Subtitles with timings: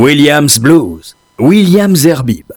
[0.00, 2.52] Williams Blues, Williams Herbib.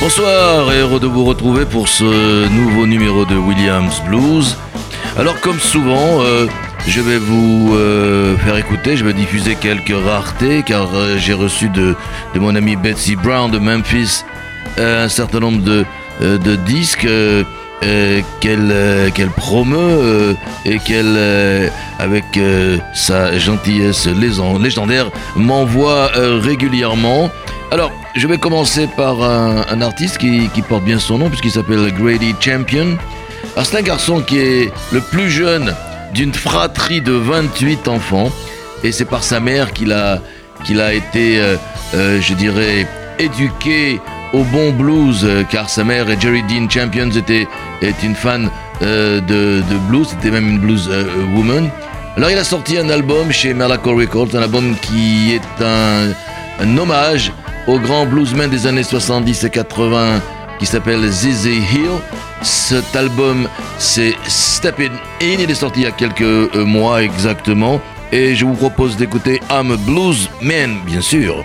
[0.00, 4.56] Bonsoir et heureux de vous retrouver pour ce nouveau numéro de Williams Blues.
[5.18, 6.46] Alors comme souvent, euh,
[6.86, 11.68] je vais vous euh, faire écouter, je vais diffuser quelques raretés car euh, j'ai reçu
[11.70, 11.96] de,
[12.36, 14.22] mon ami Betsy Brown de Memphis
[14.76, 15.84] un certain nombre de,
[16.66, 17.08] disques
[18.40, 21.18] qu'elle qu'elle promeut et qu'elle,
[21.98, 22.38] avec
[22.94, 27.28] sa gentillesse légendaire, m'envoie régulièrement.
[27.72, 32.36] Alors, je vais commencer par un, artiste qui, porte bien son nom puisqu'il s'appelle Grady
[32.38, 32.96] Champion.
[33.64, 35.74] C'est un garçon qui est le plus jeune
[36.14, 38.30] d'une fratrie de 28 enfants
[38.84, 40.20] et c'est par sa mère qu'il a,
[40.64, 41.56] qu'il a été, euh,
[41.94, 42.86] euh, je dirais,
[43.18, 44.00] éduqué
[44.32, 47.48] au bon blues car sa mère, Jerry Dean Champion, était,
[47.82, 48.48] est une fan
[48.82, 50.88] euh, de, blues, c'était même une blues
[51.34, 51.68] woman.
[52.16, 56.12] Alors il a sorti un album chez Merlaco Records, un album qui est un,
[56.60, 57.32] un hommage
[57.66, 60.20] au grand bluesman des années 70 et 80
[60.58, 61.90] qui s'appelle ZZ Hill.
[62.42, 64.92] Cet album, c'est Step In.
[65.20, 67.80] Il est sorti il y a quelques euh, mois exactement.
[68.12, 71.44] Et je vous propose d'écouter I'm a Blues Man, bien sûr.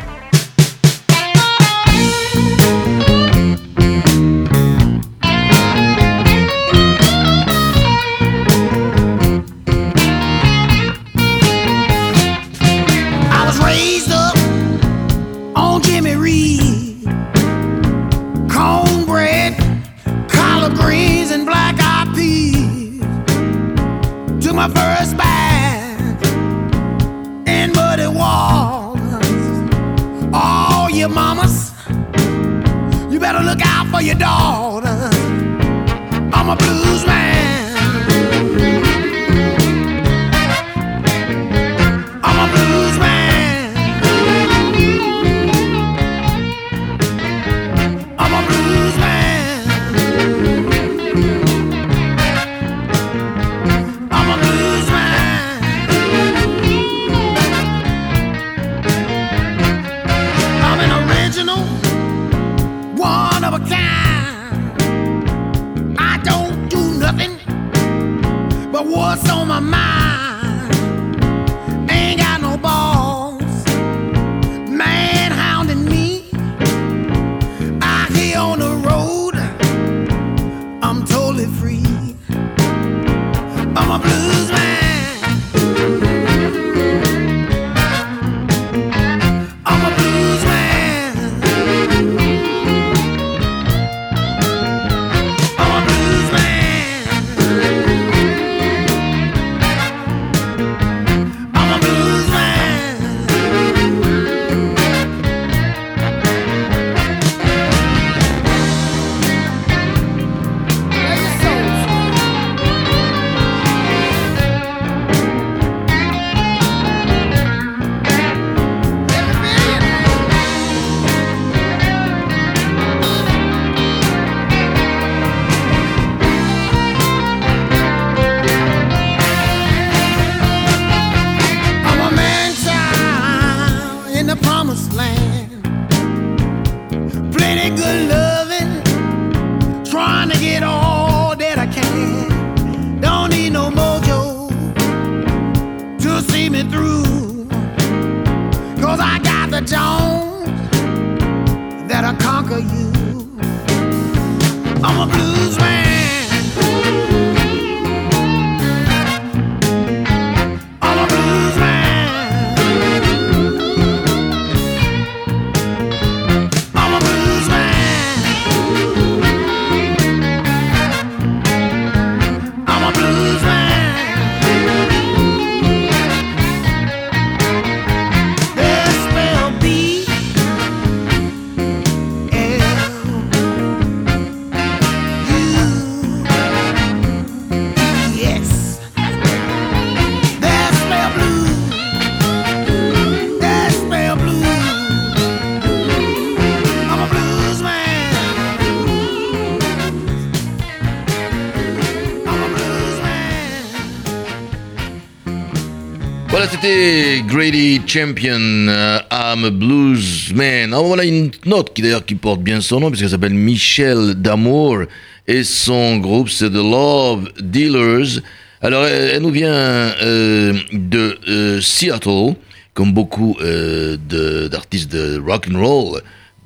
[206.63, 210.71] C'était Grady Champion, euh, I'm a Bluesman.
[210.71, 214.83] Alors voilà une note qui d'ailleurs qui porte bien son nom puisqu'elle s'appelle Michel D'Amour
[215.27, 218.21] et son groupe c'est The Love Dealers.
[218.61, 222.35] Alors elle, nous vient euh, de euh, Seattle,
[222.73, 226.01] comme beaucoup d'artistes de, rock and roll,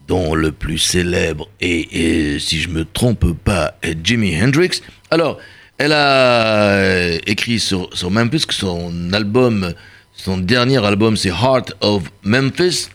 [0.07, 4.81] dont le plus célèbre est, si je me trompe pas, Jimi Hendrix.
[5.11, 5.37] Alors
[5.77, 9.73] elle a écrit sur, sur Memphis que son album,
[10.17, 12.89] son dernier album, c'est Heart of Memphis.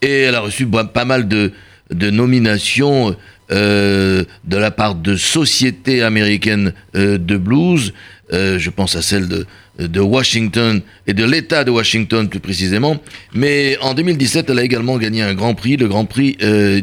[0.00, 1.52] Et elle a reçu pas mal de,
[1.90, 3.16] de nominations
[3.50, 7.92] euh, de la part de sociétés américaines euh, de blues.
[8.30, 9.46] je pense à celle de,
[9.78, 13.02] de Washington et de l'État de Washington plus précisément.
[13.32, 16.36] Mais en 2017, elle a également gagné un grand prix, le grand prix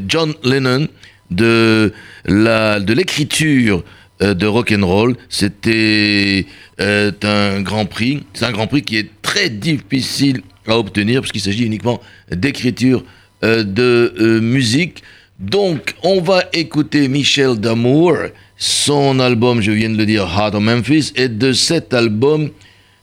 [0.08, 0.88] John Lennon
[1.32, 1.94] de
[2.28, 3.84] l'écriture
[4.22, 5.18] euh, de roll.
[5.28, 6.46] C'était
[6.82, 8.24] euh, un grand prix.
[8.34, 12.02] C'est un grand prix qui est très difficile à obtenir parce qu'il s'agit uniquement
[12.32, 13.04] d'écriture
[13.44, 15.04] euh, de musique.
[15.40, 18.16] Donc, on va écouter Michel D'Amour,
[18.58, 22.52] son album, je viens de le dire, Heart of Memphis, et de cet album,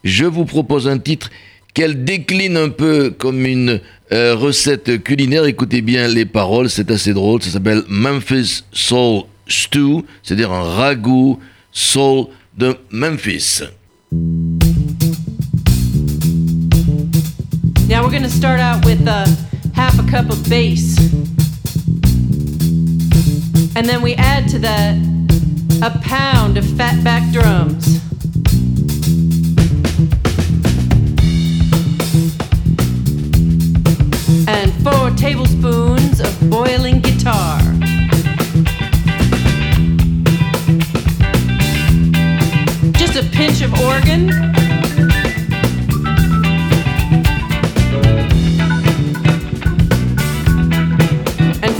[0.02, 1.30] je vous propose un titre
[1.74, 3.80] qu'elle décline un peu comme une
[4.10, 5.44] recette culinaire.
[5.44, 7.42] Écoutez bien les paroles, c'est assez drôle.
[7.42, 11.38] Ça s'appelle Memphis Soul stew, c'est-à-dire un ragoût
[11.72, 12.26] soul
[12.56, 13.62] de Memphis.
[17.88, 19.26] Now we're going to start out with a
[19.74, 20.98] half a cup of bass.
[23.74, 24.96] And then we add to that
[25.82, 28.00] a pound of fatback drums.
[34.46, 37.61] And four tablespoons of boiling guitar.
[44.12, 44.30] And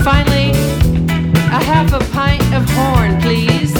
[0.03, 0.49] finally,
[1.51, 3.71] a half a pint of horn, please.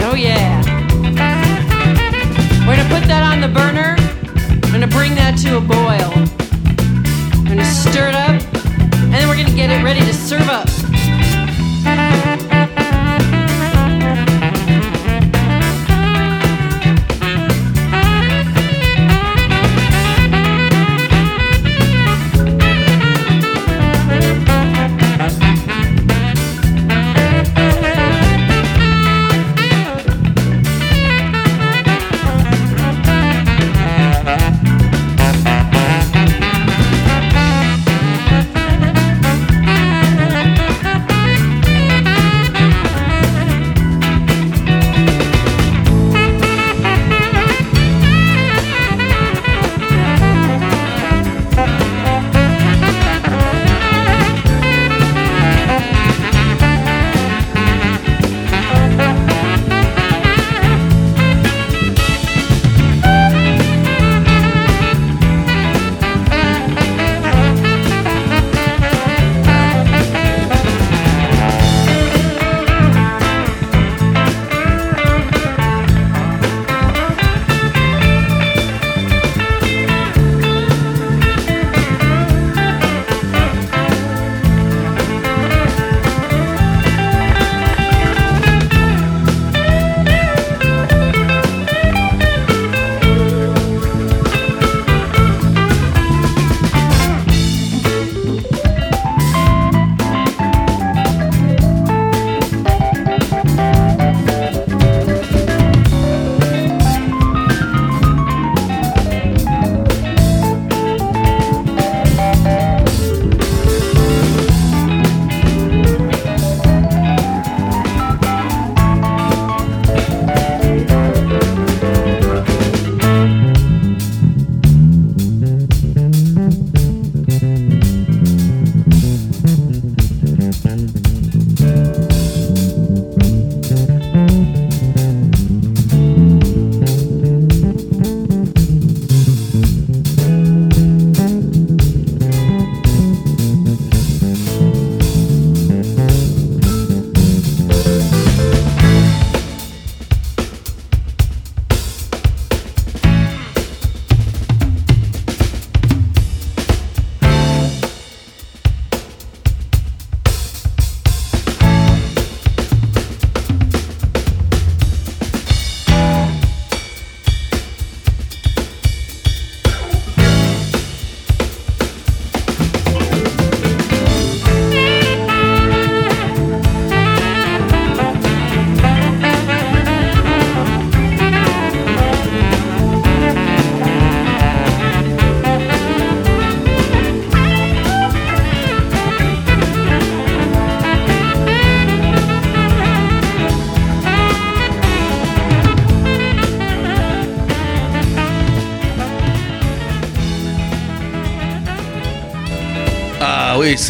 [0.00, 0.60] Oh, yeah.
[2.66, 3.94] We're gonna put that on the burner.
[4.64, 6.10] I'm gonna bring that to a boil.
[7.38, 8.42] I'm gonna stir it up
[9.12, 10.69] and then we're gonna get it ready to serve up.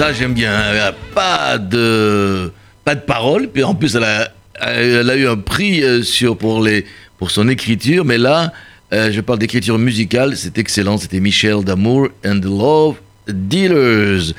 [0.01, 0.95] Ça j'aime bien.
[1.15, 2.51] Pas de,
[2.87, 6.39] pas de parole, puis en plus elle a, elle a eu un prix euh, sur,
[6.39, 6.87] pour, les,
[7.19, 8.51] pour son écriture, mais là,
[8.95, 12.95] euh, je parle d'écriture musicale, c'est excellent, c'était Michel D'Amour and Love
[13.29, 14.33] Dealers.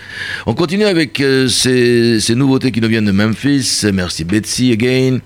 [0.48, 3.84] On continue avec euh, ces, ces, nouveautés qui nous viennent de Memphis.
[3.94, 5.20] Merci Betsy again.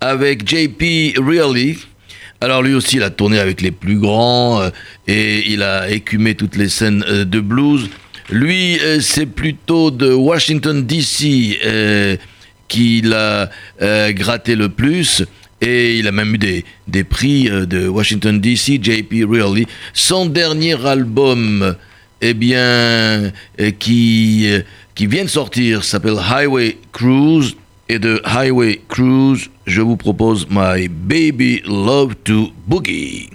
[0.00, 1.76] Avec JP Really.
[2.40, 4.62] Alors lui aussi, il a tourné avec les plus grands
[5.08, 7.90] et il a écumé toutes les scènes de blues.
[8.30, 11.58] Lui, c'est plutôt de Washington DC
[12.68, 13.50] qu'il a
[14.12, 15.24] gratté le plus.
[15.62, 19.68] Et il a même eu des, des prix euh, de Washington DC, JP Really.
[19.94, 21.76] Son dernier album,
[22.20, 23.30] eh bien, euh,
[23.78, 24.62] qui, euh,
[24.96, 27.54] qui vient de sortir, s'appelle Highway Cruise.
[27.88, 33.28] Et de Highway Cruise, je vous propose My Baby Love to Boogie.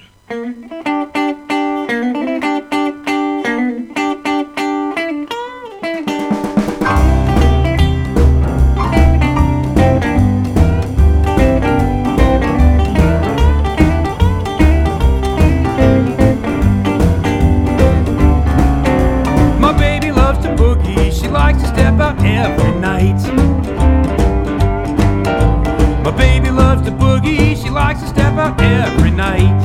[20.68, 21.12] boogie.
[21.12, 23.22] She likes to step out every night.
[26.04, 27.62] My baby loves to boogie.
[27.62, 29.58] She likes to step out every night.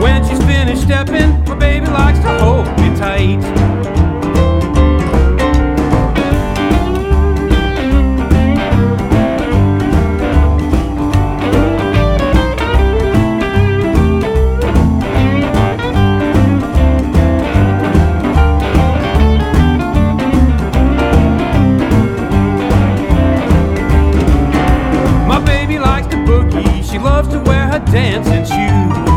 [0.00, 3.63] When she's finished stepping, my baby likes to hold me tight.
[27.14, 29.08] loves to wear her dancing shoes.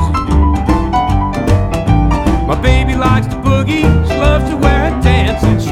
[2.48, 5.67] My baby likes to boogie, she loves to wear her dancing shoes.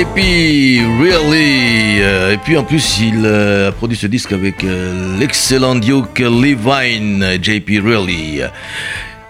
[0.00, 1.98] Really.
[2.00, 6.20] Euh, et puis en plus, il euh, a produit ce disque avec euh, l'excellent Duke
[6.20, 8.42] Levine, JP Really.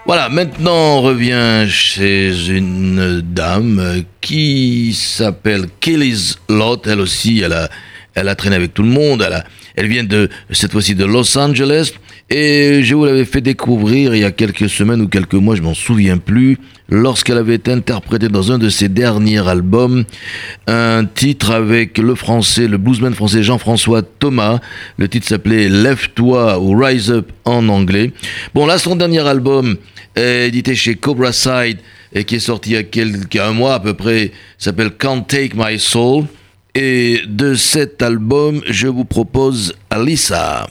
[0.04, 6.86] Voilà, maintenant on revient chez une dame qui s'appelle Kelly's Lot.
[6.86, 7.70] Elle aussi, elle a,
[8.14, 9.24] elle traîné avec tout le monde.
[9.26, 9.42] Elle,
[9.74, 11.94] elle vient de cette fois-ci de Los Angeles.
[12.30, 15.62] Et je vous l'avais fait découvrir il y a quelques semaines ou quelques mois, je
[15.62, 16.58] m'en souviens plus,
[16.90, 20.04] lorsqu'elle avait interprété dans un de ses derniers albums
[20.66, 24.60] un titre avec le français, le bluesman français Jean-François Thomas.
[24.98, 28.12] Le titre s'appelait Lève-toi ou Rise Up en anglais.
[28.54, 29.76] Bon, là, son dernier album
[30.14, 31.78] est édité chez Cobra Side
[32.12, 35.22] et qui est sorti il y a, quelques, un mois à peu près, s'appelle Can't
[35.22, 36.24] Take My Soul.
[36.74, 40.68] Et de cet album, je vous propose Alissa.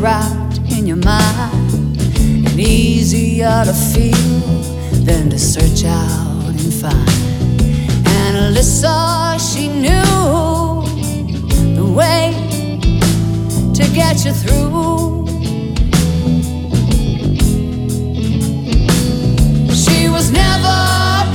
[0.00, 0.58] Not to rock
[2.58, 4.14] easier to feel
[5.04, 7.08] than to search out and find.
[8.06, 10.82] And Alyssa, she knew
[11.74, 12.32] the way
[13.74, 15.26] to get you through.
[19.74, 20.78] She was never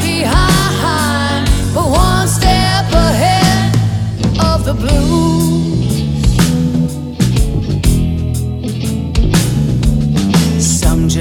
[0.02, 3.76] behind, but one step ahead
[4.40, 5.63] of the blues.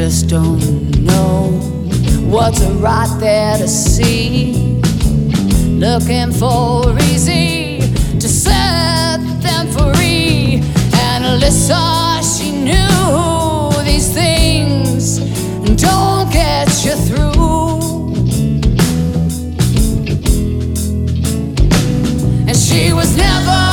[0.09, 0.59] Just don't
[0.99, 1.51] know
[2.27, 4.81] what's right there to see.
[5.79, 7.79] Looking for easy
[8.19, 10.61] to set them free.
[11.07, 15.19] And Alyssa, she knew these things
[15.81, 18.15] don't get you through.
[22.49, 23.72] And she was never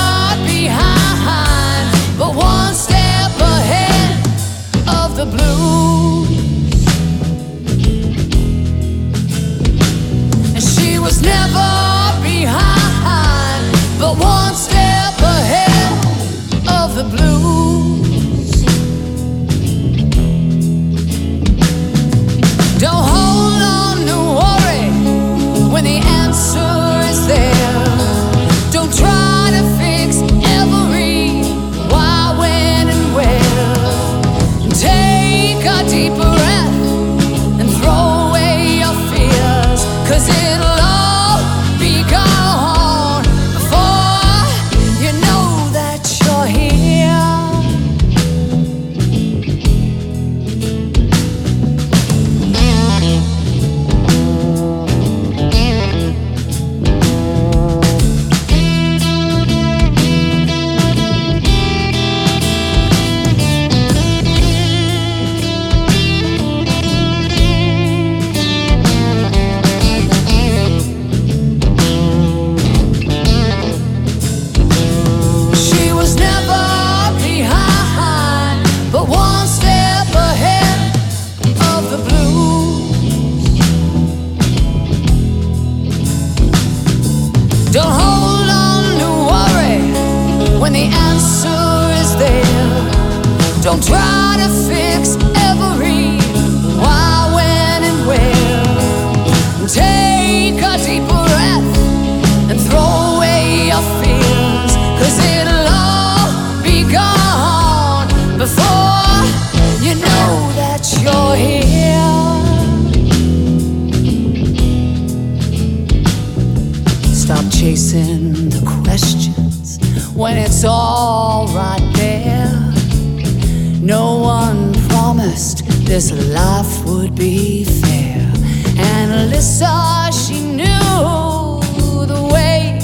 [129.59, 132.79] Alyssa, she knew the way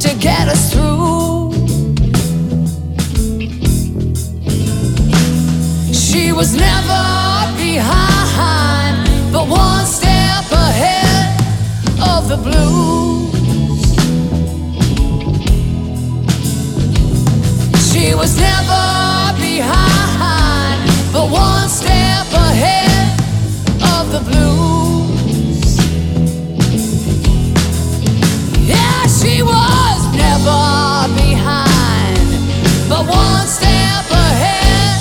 [0.00, 1.52] to get us through.
[5.92, 11.40] She was never behind, but one step ahead
[12.02, 13.32] of the blues.
[17.90, 22.07] She was never behind, but one step
[30.48, 32.28] never behind,
[32.88, 35.00] but one step ahead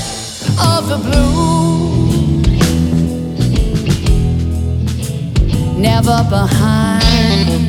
[0.60, 0.98] of the.
[5.78, 7.62] Never behind,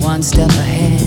[0.00, 1.03] one step ahead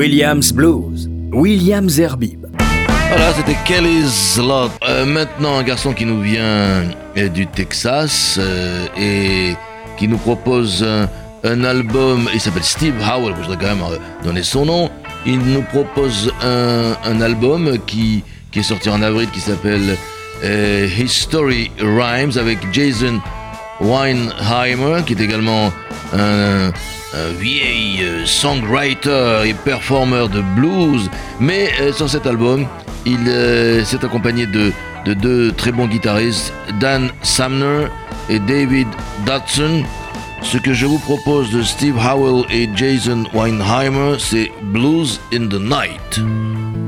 [0.00, 2.46] Williams Blues, William Zerbib.
[3.10, 4.70] Voilà, c'était Kelly's Lot.
[4.88, 6.42] Euh, maintenant, un garçon qui nous vient
[7.18, 9.54] euh, du Texas euh, et
[9.98, 10.82] qui nous propose
[11.44, 12.30] un, album.
[12.32, 14.90] Il s'appelle Steve Howell, je voudrais quand même donner son nom.
[15.26, 19.98] Il nous propose un, un album qui, qui est sorti en avril qui s'appelle
[20.42, 23.20] euh, History Rhymes avec Jason
[23.80, 25.72] Weinheimer, qui est également
[26.12, 26.70] un,
[27.38, 31.10] vieil euh, songwriter et performeur de blues.
[31.40, 32.66] Mais euh, sur cet album,
[33.04, 34.72] il euh, s'est accompagné de,
[35.04, 37.86] de deux très bons guitaristes, Dan Sumner
[38.28, 38.86] et David
[39.26, 39.82] Dodson.
[40.42, 45.60] Ce que je vous propose de Steve Howell et Jason Weinheimer, c'est Blues in the
[45.60, 46.79] Night.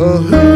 [0.00, 0.49] A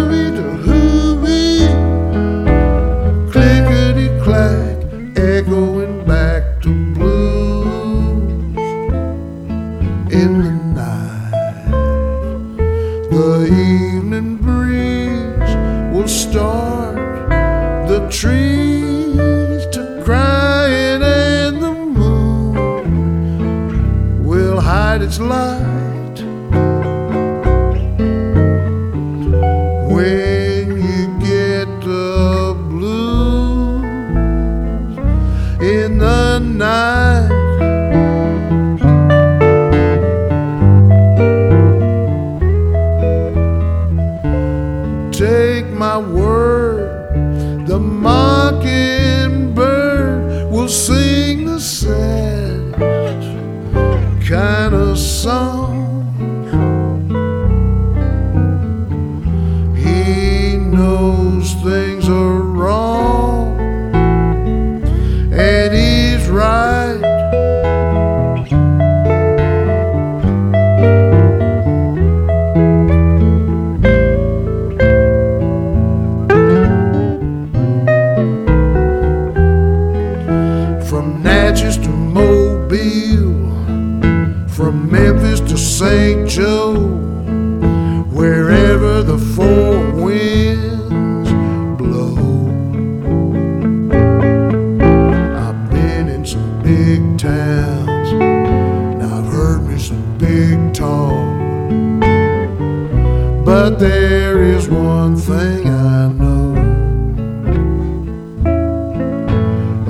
[103.65, 106.53] But there is one thing I know.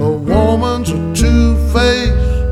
[0.01, 2.45] A woman's a two-faced,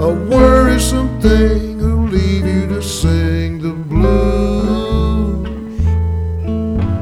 [0.00, 5.46] a worrisome thing who leave you to sing the blues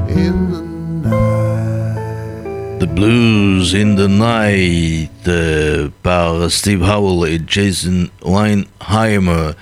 [0.09, 0.61] in the
[1.09, 2.79] night.
[2.81, 9.55] The Blues in the Night uh, par Steve Howell et Jason Weinheimer.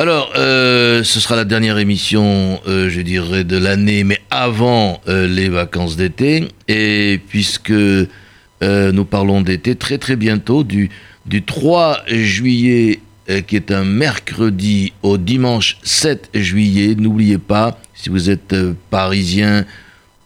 [0.00, 5.26] Alors, euh, ce sera la dernière émission, euh, je dirais, de l'année, mais avant euh,
[5.26, 6.46] les vacances d'été.
[6.68, 10.88] Et puisque nous parlons d'été très très bientôt, du,
[11.26, 13.00] du 3 juillet,
[13.48, 18.54] qui est un mercredi, au dimanche 7 juillet, n'oubliez pas, si vous êtes
[18.90, 19.64] parisien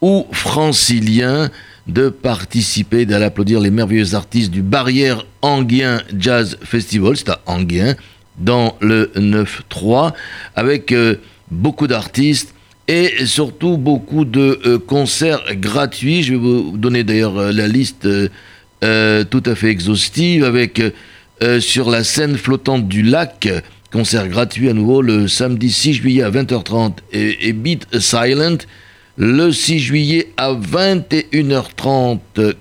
[0.02, 1.50] ou francilien,
[1.86, 7.96] de participer, d'aller applaudir les merveilleux artistes du Barrière Anguien Jazz Festival, c'est à Anguien,
[8.38, 10.12] dans le 9-3,
[10.56, 11.16] avec euh,
[11.50, 12.54] beaucoup d'artistes
[12.88, 16.22] et surtout beaucoup de euh, concerts gratuits.
[16.22, 18.08] Je vais vous donner d'ailleurs euh, la liste
[19.30, 20.82] tout à fait exhaustive avec
[21.60, 23.48] sur la scène flottante du lac,
[23.92, 28.58] concert gratuit à nouveau le samedi 6 juillet à 20h30 et, Beat Silent
[29.16, 32.18] le 6 juillet à 21h30.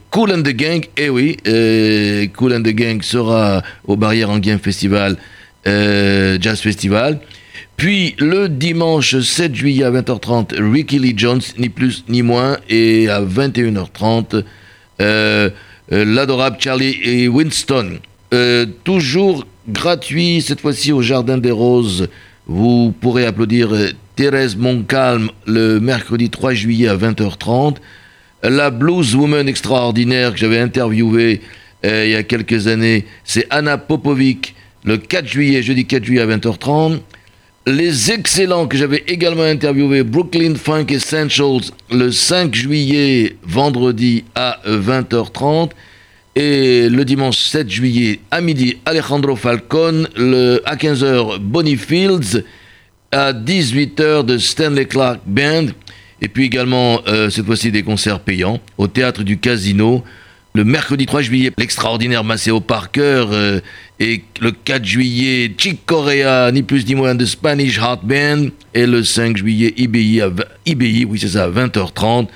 [0.10, 4.58] Cool and the Gang, eh oui, euh, Cool and the Gang sera au Barrière Anguien
[4.58, 5.18] Festival,
[5.68, 7.20] euh, Jazz Festival.
[7.78, 13.10] Puis le dimanche 7 juillet à 20h30, Ricky Lee Jones, ni plus ni moins, et
[13.10, 14.44] à 21h30,
[15.02, 15.50] euh,
[15.92, 18.00] euh, l'adorable Charlie et Winston.
[18.86, 22.08] Toujours gratuit, cette fois-ci au Jardin des Roses.
[22.48, 23.70] Vous pourrez applaudir
[24.16, 27.76] Thérèse Montcalm le mercredi 3 juillet à 20h30.
[28.44, 31.42] La blues woman extraordinaire que j'avais interviewée
[31.84, 36.28] il y a quelques années, c'est Anna Popovic le 4 juillet, jeudi 4 juillet à
[36.28, 37.00] 20h30.
[37.68, 45.72] les excellents que j'avais également interviewés, Brooklyn Funk Essentials, le 5 juillet, vendredi à 20h30.
[46.34, 52.44] Et le dimanche 7 juillet à midi, Alejandro Falcon, le, à 15h, Bonnie Fields,
[53.12, 55.68] à 18h de Stanley Clark Band,
[56.22, 60.04] et puis également euh, cette fois-ci des concerts payants au théâtre du Casino.
[60.54, 63.62] Le mercredi 3 juillet, l'extraordinaire Maceo Parker, euh,
[64.02, 68.86] et le 4 juillet, Chick Corea, ni plus ni moins de Spanish Heart Band, et
[68.86, 70.22] le 5 juillet, IBI,
[70.66, 72.28] IBI oui c'est ça, à 20h30.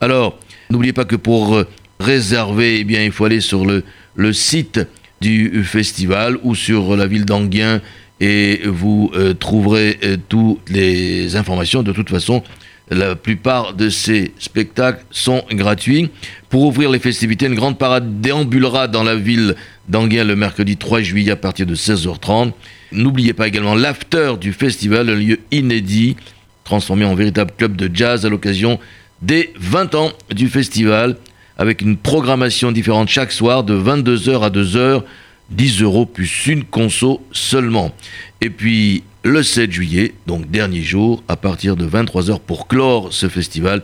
[0.00, 0.36] Alors,
[0.68, 1.68] n'oubliez pas que pour euh,
[2.00, 3.84] réservé, eh bien, il faut aller sur le,
[4.32, 4.80] site
[5.20, 7.80] du festival ou sur la ville d'Anguien
[8.20, 11.84] et vous euh, trouverez toutes les informations.
[11.84, 12.42] De toute façon,
[12.90, 16.10] la plupart de ces spectacles sont gratuits.
[16.48, 19.54] Pour ouvrir les festivités, une grande parade déambulera dans la ville
[19.88, 22.52] d'Anguien le mercredi 3 juillet à partir de 16h30.
[22.92, 26.16] N'oubliez pas également l'after du festival, un lieu inédit,
[26.64, 28.80] transformé en véritable club de jazz à l'occasion
[29.22, 31.16] des 20 ans du festival
[31.58, 35.02] avec une programmation différente chaque soir de 22h à 2h,
[35.50, 37.92] 10 euros plus une conso seulement.
[38.40, 43.28] Et puis le 7 juillet, donc dernier jour, à partir de 23h pour clore ce
[43.28, 43.82] festival,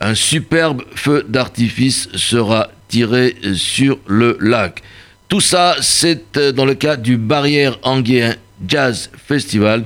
[0.00, 4.82] un superbe feu d'artifice sera tiré sur le lac.
[5.28, 9.84] Tout ça, c'est euh, dans le cadre du Barrière Anguien Jazz Festival.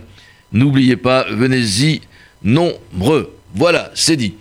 [0.52, 2.00] N'oubliez pas, venez-y
[2.42, 3.34] nombreux.
[3.54, 4.34] Voilà, c'est dit.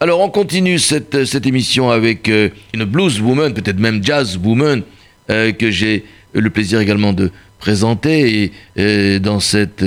[0.00, 4.82] Alors on continue cette, cette émission avec euh, une blues woman, peut-être même jazz woman,
[5.30, 7.30] euh, que j'ai le plaisir également de
[7.64, 9.82] présenter et, euh, dans cette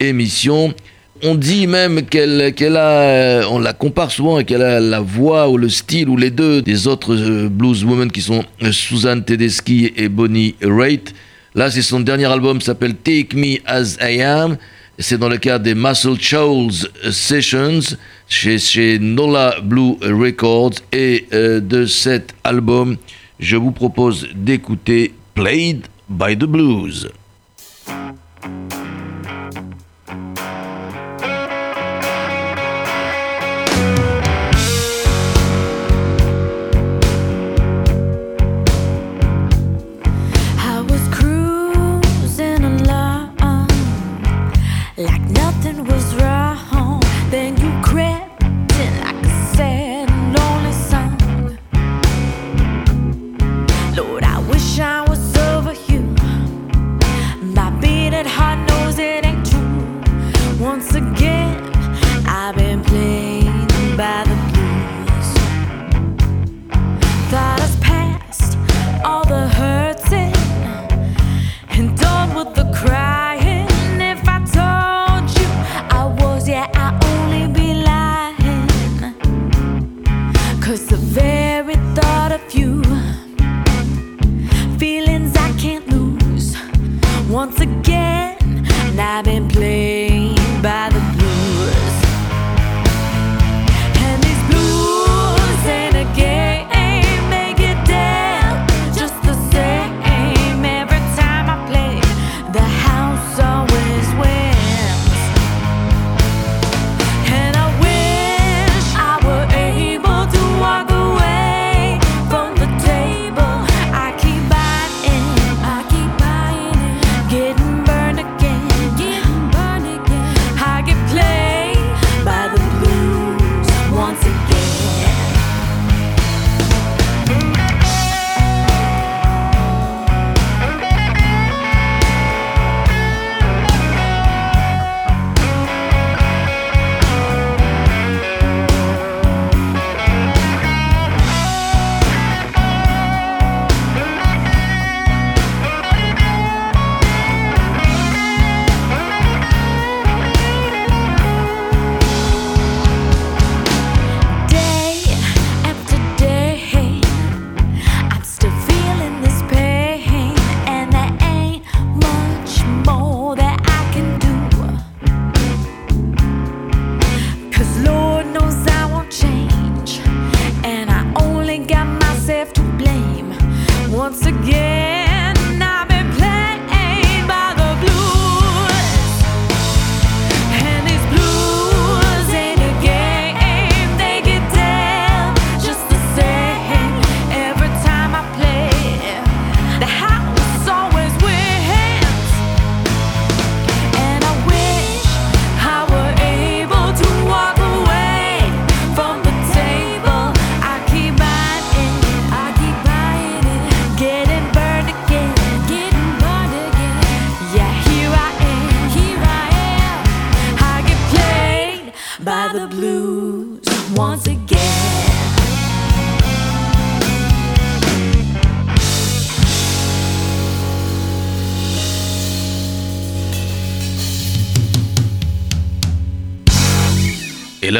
[0.00, 0.74] émission.
[1.22, 5.48] On dit même qu'elle qu'elle a, on la compare souvent et qu'elle a la voix
[5.48, 7.14] ou le style ou les deux des autres
[7.46, 11.14] blues women qui sont Suzanne Tedeschi et Bonnie Raitt.
[11.54, 14.56] Là, c'est son dernier album, s'appelle Take Me As I Am.
[14.98, 17.96] C'est dans le cadre des Muscle Shoals Sessions
[18.28, 20.74] chez, chez Nola Blue Records.
[20.92, 22.96] Et euh, de cet album,
[23.38, 27.06] je vous propose d'écouter Played by the Blues.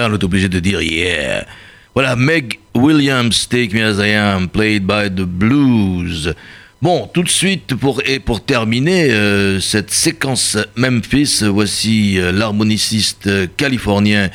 [0.08, 1.46] On est obligé de dire yeah.
[1.94, 6.32] Voilà, Meg Williams, Take Me As I Am, played by the Blues.
[6.80, 13.54] Bon, tout de suite, pour, et pour terminer euh, cette séquence Memphis, voici euh, l'harmoniciste
[13.56, 14.30] californien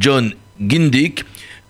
[0.00, 1.24] John Gindick.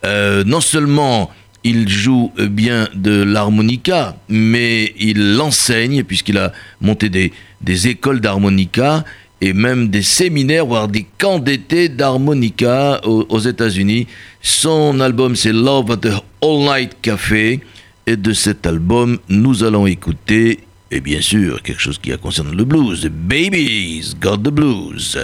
[0.04, 1.30] Euh, non seulement
[1.64, 9.04] il joue bien de l'harmonica, mais il l'enseigne, puisqu'il a monté des, des écoles d'harmonica
[9.44, 14.06] et même des séminaires, voire des camps d'été d'harmonica aux, États-Unis.
[14.40, 17.60] Son album, c'est Love at the All Night Café.
[18.06, 22.64] Et de cet album, nous allons écouter, et bien sûr, quelque chose qui concerne le
[22.64, 25.18] blues, Babies Got the Blues.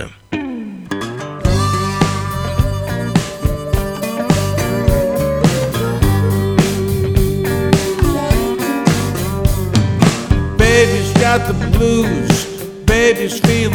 [10.59, 12.47] Baby's got the blues,
[12.85, 13.70] baby's feeling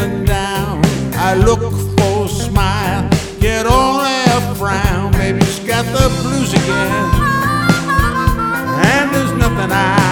[1.39, 1.61] look
[1.97, 5.11] for a smile, get only a frown.
[5.13, 7.09] Baby's got the blues again,
[8.85, 10.04] and there's nothing I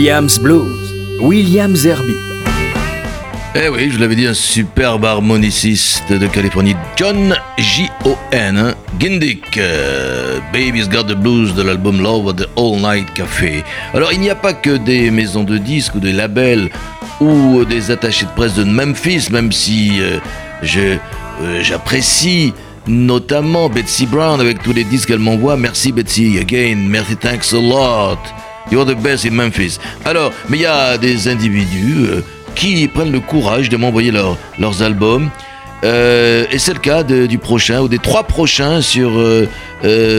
[0.00, 2.16] Williams Blues, Williams Herbie.
[3.54, 8.56] Eh oui, je l'avais dit, un superbe harmoniciste de Californie, John J.O.N.
[8.56, 13.62] hein, Gindick, euh, Baby's Got the Blues de l'album Love of the All Night Café.
[13.92, 16.70] Alors, il n'y a pas que des maisons de disques ou des labels
[17.20, 20.18] ou des attachés de presse de Memphis, même si euh,
[20.78, 20.96] euh,
[21.60, 22.54] j'apprécie
[22.86, 25.58] notamment Betsy Brown avec tous les disques qu'elle m'envoie.
[25.58, 28.16] Merci Betsy, again, merci, thanks a lot.
[28.70, 29.78] You're the best in Memphis.
[30.04, 32.20] Alors, mais il y a des individus euh,
[32.54, 35.30] qui prennent le courage de m'envoyer leur- leurs albums
[35.82, 39.46] Euh, et c'est le cas du prochain ou des trois prochains sur euh,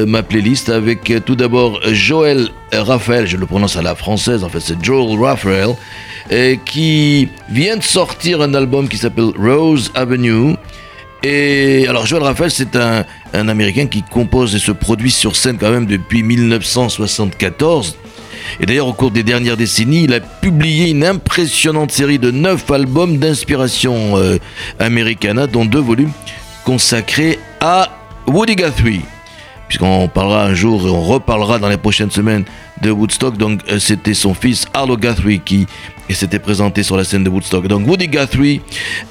[0.07, 4.59] ma playlist avec tout d'abord Joël Raphaël, je le prononce à la française, en fait
[4.59, 5.75] c'est Joel Raphael,
[6.65, 10.55] qui vient de sortir un album qui s'appelle Rose Avenue.
[11.21, 15.59] Et alors Joël Raphael, c'est un, un Américain qui compose et se produit sur scène
[15.59, 17.97] quand même depuis 1974.
[18.59, 22.69] Et d'ailleurs, au cours des dernières décennies, il a publié une impressionnante série de neuf
[22.71, 24.37] albums d'inspiration euh,
[24.79, 26.11] americana, dont deux volumes
[26.63, 27.89] consacrés à
[28.27, 29.01] Woody Guthrie.
[29.67, 32.43] Puisqu'on parlera un jour et on reparlera dans les prochaines semaines
[32.81, 33.37] de Woodstock.
[33.37, 35.65] Donc, euh, c'était son fils Arlo Guthrie qui
[36.09, 37.67] s'était présenté sur la scène de Woodstock.
[37.67, 38.61] Donc, Woody Guthrie,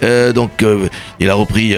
[0.03, 1.74] euh, donc, euh, il a repris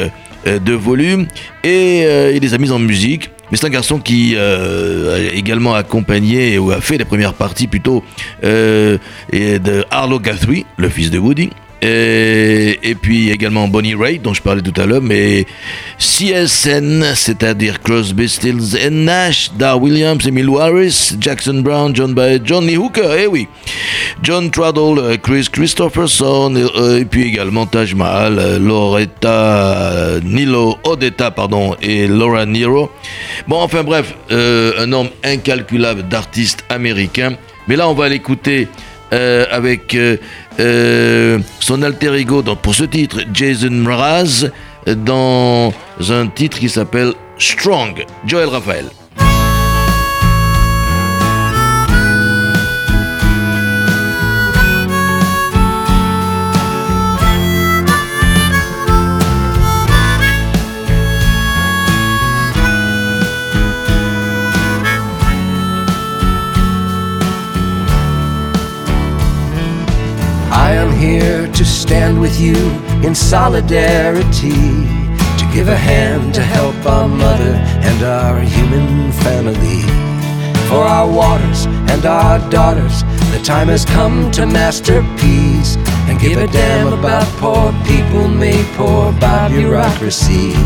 [0.61, 1.29] deux volumes
[1.63, 2.01] et
[2.35, 3.31] il les a mis en musique.
[3.53, 7.67] Mais c'est un garçon qui euh, a également accompagné ou a fait les premières parties
[7.67, 8.03] plutôt
[8.45, 8.97] euh,
[9.31, 11.51] de Arlo Guthrie, le fils de Woody.
[11.85, 15.47] Et, et puis également Bonnie Raitt, dont je parlais tout à l'heure, mais
[15.99, 22.69] CSN, c'est-à-dire Crosby, Stills and Nash, Dar Williams, Emil Harris, Jackson Brown, John Baez, John
[22.69, 23.49] Lee Hooker, eh oui,
[24.23, 30.79] John Traddle, euh, Chris Christopherson, et, euh, et puis également Taj Mahal, euh, Loretta Nilo
[30.85, 32.93] Odetta, pardon, et Laura Nero.
[33.49, 37.33] Bon, enfin bref, un nombre incalculable d'artistes américains.
[37.69, 38.69] Mais là, on va l'écouter
[39.13, 40.17] euh, avec euh,
[40.59, 44.51] euh, son alter ego donc pour ce titre, Jason Mraz,
[44.87, 45.73] dans
[46.09, 48.87] un titre qui s'appelle Strong, Joel Raphael.
[70.83, 72.57] Am here to stand with you
[73.07, 74.51] in solidarity,
[75.39, 77.55] to give a hand to help our mother
[77.89, 79.83] and our human family.
[80.69, 85.77] For our waters and our daughters, the time has come to master peace
[86.09, 90.57] and give a damn about poor people made poor by bureaucracies.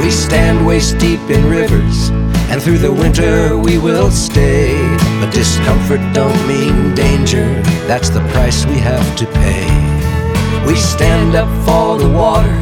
[0.00, 2.10] We stand waist deep in rivers,
[2.50, 4.81] and through the winter we will stay.
[5.22, 7.46] But discomfort don't mean danger,
[7.86, 9.64] that's the price we have to pay.
[10.66, 12.58] We stand up for the water,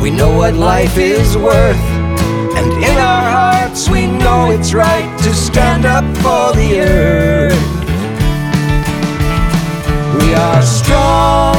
[0.00, 1.84] we know what life is worth.
[2.56, 7.66] And in our hearts we know it's right to stand up for the earth.
[10.20, 11.56] We are strong,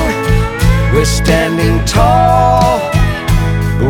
[0.93, 2.79] we're standing tall.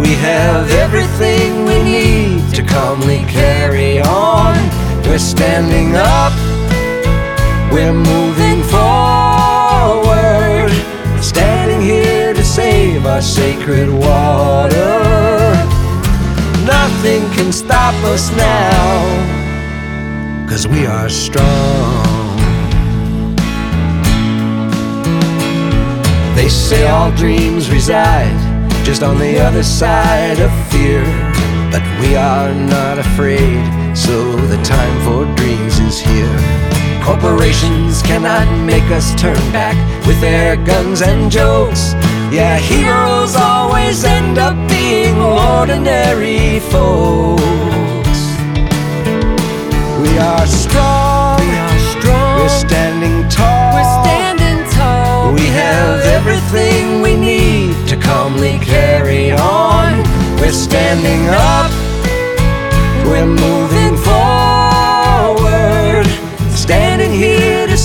[0.02, 4.85] We have everything we need to calmly carry on.
[5.16, 6.34] We're standing up,
[7.72, 10.70] we're moving forward,
[11.24, 15.56] standing here to save our sacred water.
[16.66, 19.06] Nothing can stop us now,
[20.50, 22.36] cause we are strong.
[26.36, 28.38] They say all dreams reside
[28.84, 31.06] just on the other side of fear.
[31.72, 33.64] But we are not afraid,
[33.96, 36.38] so the time for dreams is here.
[37.02, 39.76] Corporations cannot make us turn back
[40.06, 41.94] with their guns and jokes.
[42.32, 48.20] Yeah, heroes always end up being ordinary folks.
[50.02, 52.40] We are strong, we are strong.
[52.40, 53.76] We're standing tall.
[53.76, 55.34] We're standing tall.
[55.34, 60.04] We have everything we need to calmly carry on.
[60.42, 61.72] We're standing up,
[63.08, 63.75] we're moving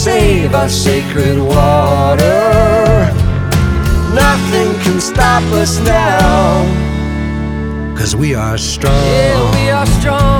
[0.04, 3.12] save our sacred water.
[4.14, 6.64] Nothing can stop us now,
[7.94, 8.94] cause we are strong.
[8.94, 10.39] Yeah, we are strong.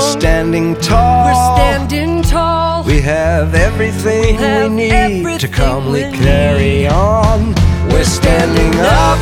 [0.00, 1.26] We're standing tall.
[1.26, 2.84] We're standing tall.
[2.84, 7.52] We have everything we, have need to everything calmly we carry on.
[7.90, 9.18] We're standing up,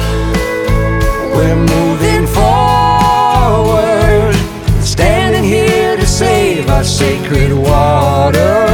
[1.34, 4.36] we're moving forward,
[4.84, 8.68] standing here to save our sacred water.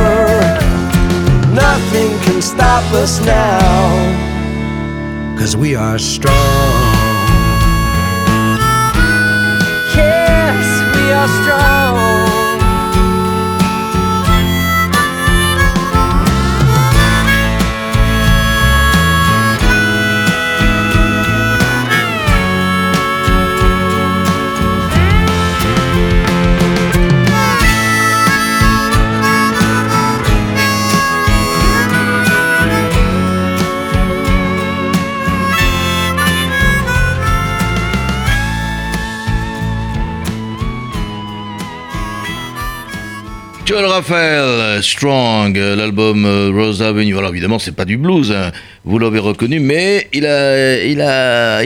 [1.54, 3.88] Nothing can stop us now,
[5.38, 6.34] cause we are strong.
[9.96, 11.93] Yes, we are strong.
[43.66, 47.16] John Raphael, Strong, euh, l'album euh, Rose Avenue.
[47.16, 48.52] Alors évidemment, c'est pas du blues, hein,
[48.84, 50.24] vous l'avez reconnu, mais il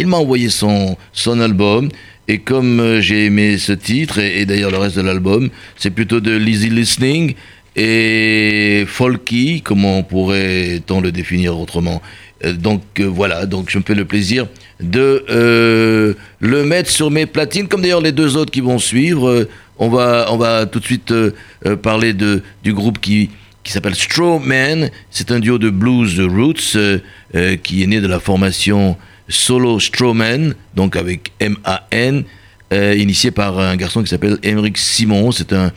[0.07, 0.97] m'a envoyé son,
[1.41, 1.89] album.
[2.29, 5.91] Et comme euh, j'ai aimé ce titre et, et d'ailleurs le reste de l'album, c'est
[5.91, 7.35] plutôt de l'easy listening
[7.75, 12.03] et folky, comment pourrait-on le définir autrement?
[12.45, 14.47] Donc euh, voilà, donc je me fais le plaisir
[14.81, 19.29] de euh, le mettre sur mes platines, comme d'ailleurs les deux autres qui vont suivre.
[19.29, 21.33] Euh, on va, on va tout de suite euh,
[21.67, 23.31] euh, parler de, du groupe qui,
[23.65, 24.91] qui s'appelle Strawman.
[25.11, 26.99] C'est un duo de blues roots euh,
[27.35, 28.97] euh, qui est né de la formation
[29.29, 32.25] Solo Strawman, donc avec M-A-N,
[32.73, 35.33] euh, initié par un garçon qui s'appelle Emeric Simon.
[35.33, 35.73] C'est un,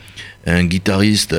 [0.46, 1.36] un guitariste.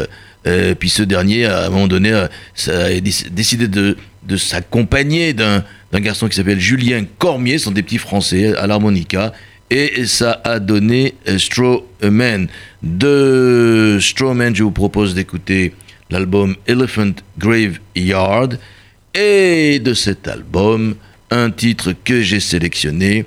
[0.47, 2.27] Euh, puis ce dernier, à un moment donné, euh,
[2.67, 3.95] a déc- décidé de,
[4.37, 9.31] s'accompagner d'un d'un garçon qui s'appelle Julien Cormier, ce sont des petits Français à l'harmonica,
[9.69, 12.47] et ça a donné euh, Strawman.
[12.81, 15.73] De Strawman, je vous propose d'écouter
[16.09, 18.49] l'album Elephant Graveyard,
[19.13, 20.95] et de cet album,
[21.29, 23.25] un titre que j'ai sélectionné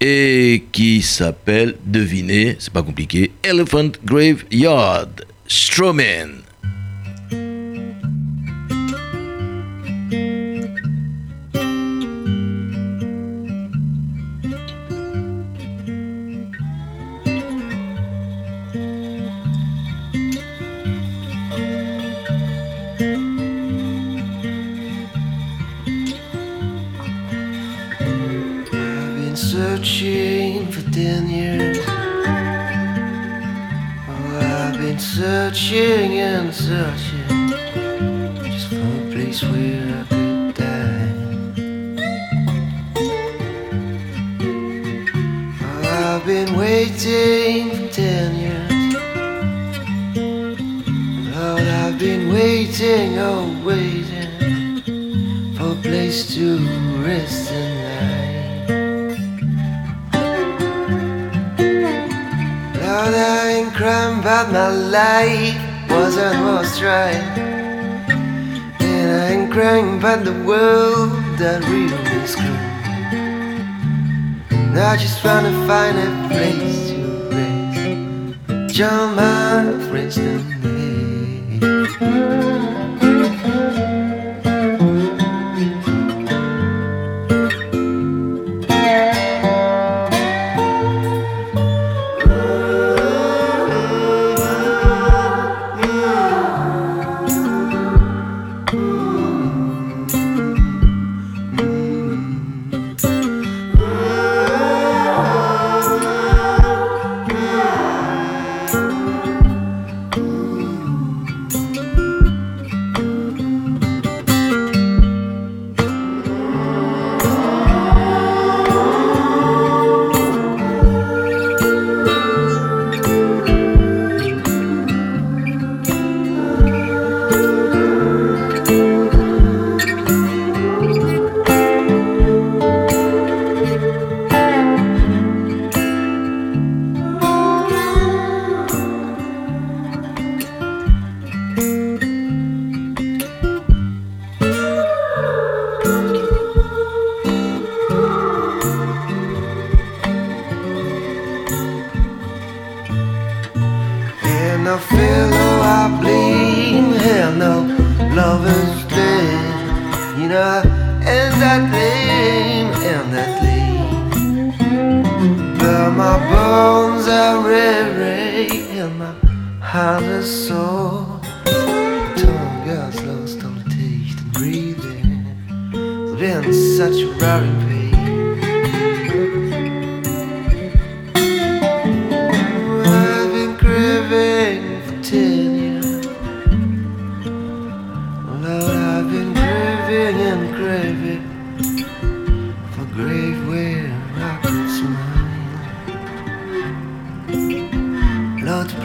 [0.00, 5.08] et qui s'appelle, devinez, c'est pas compliqué, Elephant Graveyard,
[5.50, 6.44] Strawman.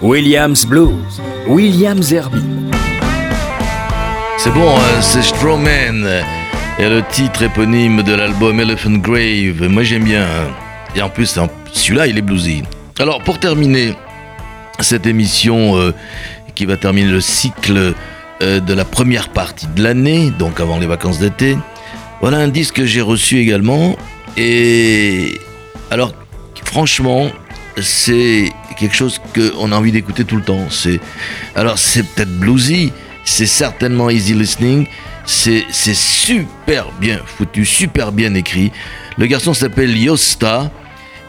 [0.00, 2.42] Williams Blues, William Zerby.
[4.38, 6.35] C'est bon, hein, c'est Strawman.
[6.78, 9.66] Et le titre éponyme de l'album Elephant Grave.
[9.66, 10.26] Moi j'aime bien.
[10.94, 11.38] Et en plus,
[11.72, 12.64] celui-là, il est bluesy.
[12.98, 13.94] Alors, pour terminer
[14.80, 15.94] cette émission euh,
[16.54, 17.94] qui va terminer le cycle
[18.42, 21.56] euh, de la première partie de l'année, donc avant les vacances d'été,
[22.20, 23.96] voilà un disque que j'ai reçu également.
[24.36, 25.40] Et
[25.90, 26.12] alors,
[26.62, 27.30] franchement,
[27.80, 30.66] c'est quelque chose qu'on a envie d'écouter tout le temps.
[31.54, 32.92] Alors c'est peut-être bluesy,
[33.24, 34.86] c'est certainement easy listening,
[35.26, 38.72] c'est super bien foutu, super bien écrit.
[39.18, 40.70] Le garçon s'appelle Yosta.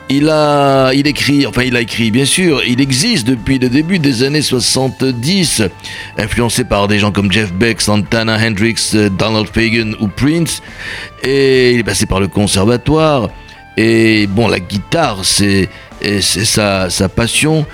[0.09, 3.99] Il a, il écrit, enfin il a écrit bien sûr, il existe depuis le début
[3.99, 5.63] des années 70,
[6.17, 10.61] influencé par des gens comme Jeff Beck, Santana, Hendrix, Donald Fagen ou Prince,
[11.23, 13.27] et il est passé par le conservatoire,
[13.75, 15.67] et bon la guitare c'est
[16.23, 17.65] sa passion,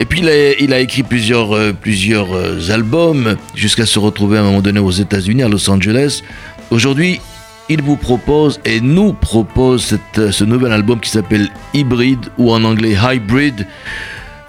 [0.00, 4.44] et puis il a, écrit plusieurs, euh, plusieurs euh, albums jusqu'à se retrouver à un
[4.44, 6.22] moment donné aux États-Unis, à Los Angeles.
[6.70, 7.20] Aujourd'hui,
[7.68, 12.64] il vous propose et nous propose euh, ce nouvel album qui s'appelle Hybrid ou en
[12.64, 13.66] anglais Hybrid.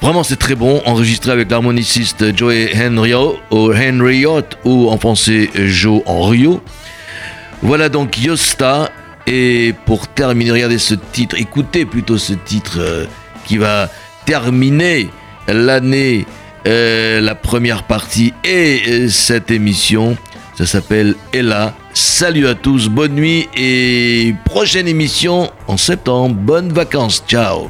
[0.02, 6.02] Vraiment, c'est très bon, enregistré avec l'harmoniciste Joey Henriot, ou Henriot ou en français Joe
[6.06, 6.62] Henriot.
[7.62, 8.90] Voilà donc Yosta.
[9.26, 13.08] Et pour terminer, regardez ce titre, écoutez plutôt ce titre
[13.46, 13.90] qui va
[14.26, 15.10] terminer
[15.48, 16.26] l'année,
[16.68, 20.18] euh, la première partie et euh, cette émission.
[20.58, 21.74] Ça s'appelle Ella.
[21.94, 26.36] Salut à tous, bonne nuit et prochaine émission en septembre.
[26.36, 27.70] Bonnes vacances, ciao